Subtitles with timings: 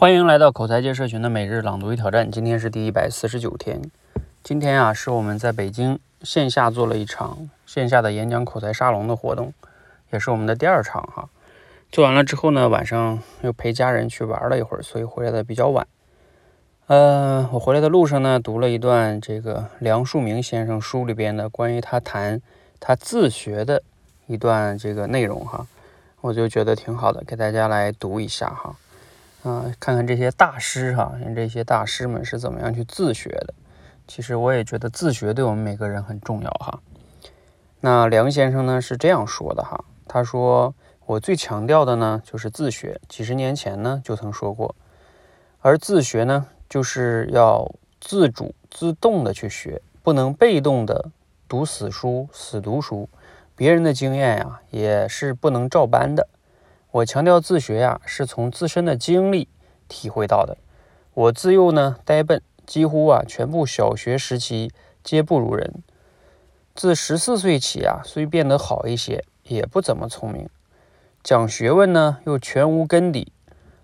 [0.00, 3.82] 欢迎来到口才界社群的每日朗读与挑战，今天是第一百四十九天。
[4.44, 9.52] 今天啊，是我们在北京线下做了一场线下的演讲口才沙龙的活动，
[10.12, 11.28] 也是我们的第二场哈。
[11.90, 15.84] 做完了之后呢，晚上又陪家人去玩了一会儿，所以回来的比较晚。
[16.86, 22.40] 呃，我回来的路上呢，读了一段这个梁漱溟先生书里边的关于他谈
[22.78, 23.82] 他自学的
[24.28, 25.66] 一段这个内容哈，
[26.20, 28.76] 我就觉得挺好的，给大家来读一下哈。
[29.42, 33.54] 啊，看看这些大师哈，像这些大师们是怎么样去自学的。
[34.06, 36.80] 其实我也觉得自学对我们每个人很重要哈。
[37.80, 40.74] 那梁先生呢是这样说的哈，他说
[41.06, 43.00] 我最强调的呢就是自学。
[43.08, 44.74] 几十年前呢就曾说过，
[45.60, 51.10] 而自学呢就是要自主自动的去学，不能被动的
[51.46, 53.08] 读死书、死读书。
[53.54, 56.28] 别人的经验呀也是不能照搬的。
[56.90, 59.46] 我强调自学呀，是从自身的经历
[59.88, 60.56] 体会到的。
[61.12, 64.72] 我自幼呢呆笨，几乎啊全部小学时期
[65.04, 65.82] 皆不如人。
[66.74, 70.48] 自十四岁起啊，虽变得好一些，也不怎么聪明。
[71.22, 73.32] 讲学问呢又全无根底，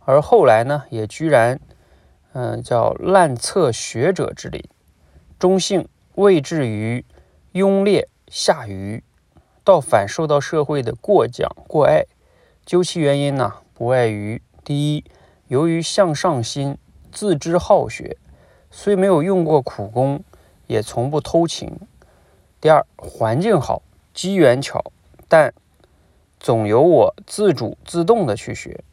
[0.00, 1.60] 而后来呢也居然，
[2.32, 4.64] 嗯叫滥测学者之林，
[5.38, 7.04] 中性未至于
[7.52, 9.04] 庸劣下愚，
[9.62, 12.04] 倒反受到社会的过奖过爱。
[12.68, 15.04] 究其原因呢，不外于第一，
[15.46, 16.76] 由于向上心，
[17.10, 18.18] 自知好学，
[18.70, 20.22] 虽没有用过苦功，
[20.66, 21.78] 也从不偷情；
[22.60, 23.80] 第二，环境好，
[24.12, 24.92] 机缘巧，
[25.28, 25.54] 但
[26.38, 28.84] 总由我自主自动的去学，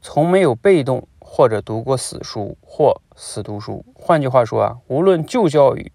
[0.00, 3.84] 从没有被动或者读过死书或死读书。
[3.92, 5.90] 换句话说啊，无论旧教育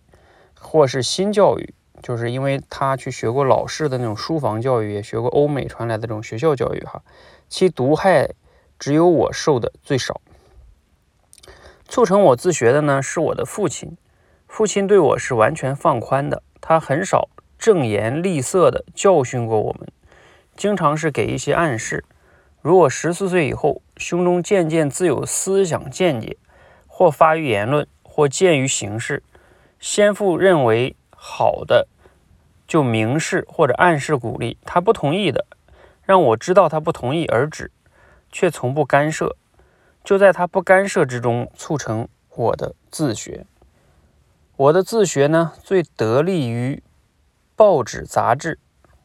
[0.60, 1.74] 或是新教育。
[2.06, 7.02] 就是因为他去学过老式的那种书房教育，也学过欧美传来的这种学校教育，哈，
[7.50, 8.30] 其毒害
[8.78, 10.22] 只有我受的最少。
[11.88, 13.98] 促成我自学的呢，是我的父亲。
[14.48, 19.88] 父亲对我是完全放宽的，他很少正言厉色的教训过我们，
[20.56, 22.06] 经常是给一些暗示。
[22.62, 26.38] 如果十四岁以后，胸中渐渐自有思想见解，
[26.86, 29.24] 或发于言论，或见于形式，
[29.80, 31.88] 先父认为好的。
[32.68, 35.46] 就明示或者暗示鼓励他不同意的，
[36.04, 37.72] 让我知道他不同意而止，
[38.32, 39.36] 却从不干涉。
[40.04, 43.46] 就在他不干涉之中，促成我的自学。
[44.56, 46.82] 我的自学呢，最得力于
[47.56, 48.60] 报纸杂志，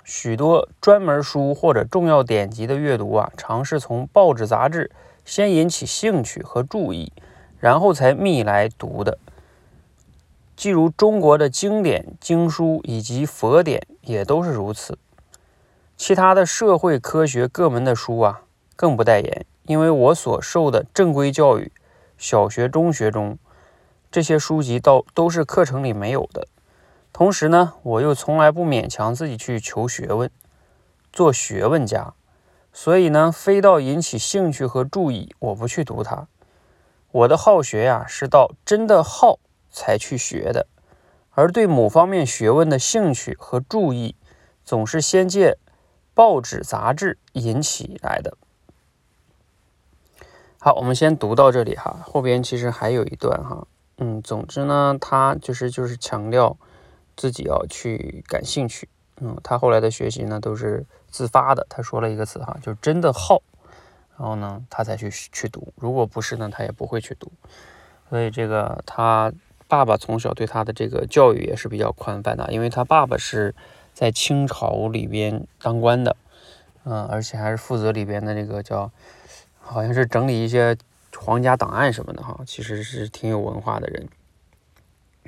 [0.04, 4.90] 许多专门书或者重要典籍的阅读啊，尝试从报纸杂志
[5.24, 7.12] 先引起兴趣和注意，
[7.58, 9.18] 然后才觅来读的。
[10.60, 14.98] 即如中国的经典经书以及佛典也都是如此，
[15.96, 18.42] 其他的社会科学各门的书啊，
[18.76, 19.46] 更不代言。
[19.62, 21.72] 因为我所受的正规教育，
[22.18, 23.38] 小学、中学中
[24.10, 26.46] 这些书籍到都是课程里没有的。
[27.10, 30.30] 同时呢，我又从来不勉强自己去求学问，
[31.10, 32.12] 做学问家，
[32.70, 36.28] 所以呢，非到引起兴趣和注意，我不去读它。
[37.12, 39.38] 我的好学呀，是到真的好。
[39.70, 40.66] 才去学的，
[41.30, 44.16] 而对某方面学问的兴趣和注意，
[44.64, 45.56] 总是先借
[46.12, 48.36] 报纸杂志引起来的。
[50.58, 53.66] 好，我们先读到这里哈，后边其实还有一段哈，
[53.96, 56.56] 嗯，总之呢，他就是就是强调
[57.16, 58.88] 自己要去感兴趣，
[59.20, 63.40] 嗯，他后来的学习呢都是自发的，他说了一个词哈，就是真的好，
[64.18, 67.32] 然后呢，他才去去读，如果不是呢，他也不会去读，
[68.08, 69.32] 所以这个他。
[69.70, 73.54] 爸爸从小对他的这个教育也是比较宽泛的，因为他爸爸是
[73.94, 76.16] 在清朝里边当官的，
[76.82, 78.90] 嗯，而且还是负责里边的这个叫，
[79.60, 80.76] 好像是整理一些
[81.16, 84.08] 皇家档案什么的哈，其实是挺有文化的人。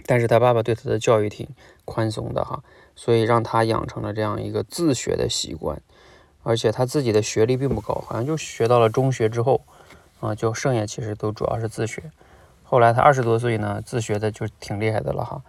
[0.07, 1.49] 但是他爸爸对他的教育挺
[1.85, 2.65] 宽松的哈，
[2.97, 5.81] 所以让他养成了这样一个自学的习惯，
[6.43, 9.61] 而且他自己的学历并不高，好像就学到了中学之后，
[10.19, 12.03] 啊，就剩下其实都主要是自学。
[12.73, 15.43] 后来他二十多岁呢，自学的就挺厉害的了哈，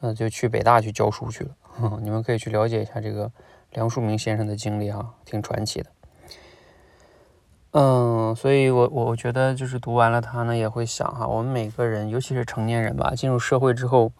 [0.00, 1.50] 嗯，就去北大去教书去了。
[2.02, 3.30] 你们可以去了解一下这个
[3.74, 5.90] 梁漱溟先生的经历哈，挺传奇的。
[7.74, 14.10] 嗯，所以我我觉得就是读完了他呢，也会想哈，我们每个人，尤其是成年人吧，进入社会之后，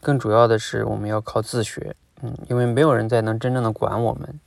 [0.00, 1.94] 更主要的是我们要靠自学。
[2.22, 4.40] 嗯，因为没有人再能真正的管我们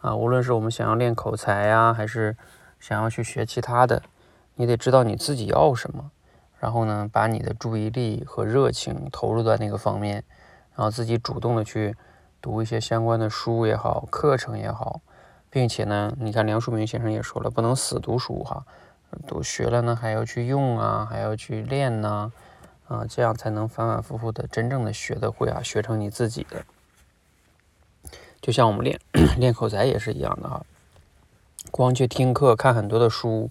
[0.00, 2.36] 啊，无论是我们想要练口才呀，还是
[2.80, 4.02] 想要去学其他的，
[4.56, 6.10] 你得知道你自己要什么。
[6.60, 10.24] 然后呢，把你的注意力和热情投入在那个方面，
[10.74, 11.94] 然后自己主动的去
[12.40, 15.00] 读一些相关的书也好，课程也好，
[15.50, 18.64] 并且呢，你看梁漱溟先生也说了，不能死读书哈，
[19.26, 22.32] 都学了呢，还要去用啊，还要去练呐，
[22.88, 26.64] 啊，这样才能反反复复的真正的学得会啊，学成你自己的。
[28.40, 29.00] 就像我们练
[29.38, 30.64] 练口才也是一样的哈，
[31.70, 33.50] 光去听课看很多的书，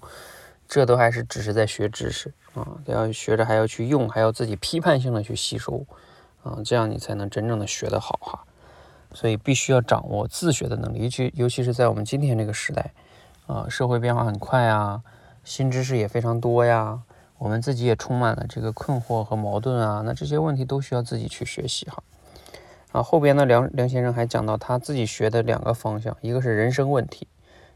[0.68, 5.86] 这都还是只是在学知识啊，要学着还要去用，还要自己批判性的去吸收
[6.44, 8.44] 啊，这样你才能真正的学得好哈。
[9.14, 12.92] 所以必须要掌握自学的能力，尤其尤其是在我们今天这个时代，
[13.46, 15.02] 啊，社会变化很快啊，
[15.44, 17.02] 新知识也非常多呀，
[17.38, 22.04] 我们自己也充满了这个困惑和矛盾啊，那这些问题都需要自己去学习哈。
[22.92, 27.28] 啊，后边呢，梁梁先生还讲到他自己学的两个方向，一个是人生问题，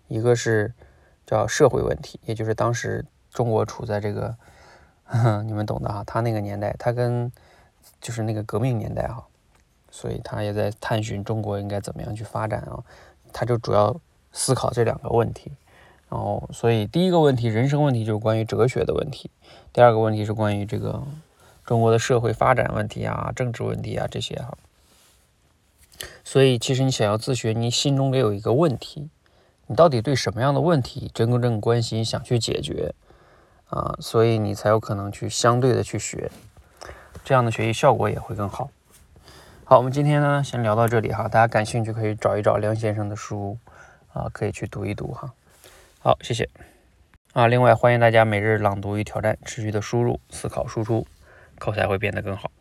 [0.09, 0.73] 一个是
[1.25, 4.35] 叫社会问题，也就是当时中国处在这个
[5.45, 7.31] 你们懂的哈，他那个年代，他跟
[7.99, 9.25] 就是那个革命年代哈。
[9.93, 12.81] 所以他也在探寻中国应该怎么样去发展啊，
[13.33, 13.93] 他就主要
[14.31, 15.51] 思考这两个问题，
[16.07, 19.29] 然后所以第一个问题人生问题就是关于哲学的问题，
[19.73, 21.03] 第二个问题是关于这个
[21.65, 24.57] 中国的社会发展问题啊、政治问题啊这些哈。
[26.23, 29.09] 所以其实你想要自学，你心中得有一个问题，
[29.67, 32.95] 你到底对什么样的问题真正关心，想去解决
[33.71, 36.29] 啊，所以你才有可能去相对的去学，
[37.23, 38.69] 这样的学习效果也会更好。
[39.63, 43.57] 好，我们今天呢先聊到这里哈，大家感兴趣可以找一找梁先生的书
[44.11, 45.31] 啊，可以去读一读哈。
[45.99, 46.49] 好，谢谢
[47.31, 47.47] 啊。
[47.47, 51.07] 另外欢迎大家每日朗读与挑战，持续的输入、思考、输出，
[51.57, 52.51] 口才会变得更好。